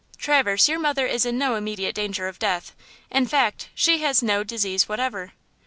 "Traverse, 0.17 0.67
your 0.67 0.79
mother 0.79 1.05
is 1.05 1.27
in 1.27 1.37
no 1.37 1.53
immediate 1.53 1.93
danger 1.93 2.27
of 2.27 2.39
death; 2.39 2.75
in 3.11 3.27
fact, 3.27 3.69
she 3.75 3.99
has 4.01 4.23
no 4.23 4.43
disease 4.43 4.89
whatever." 4.89 5.33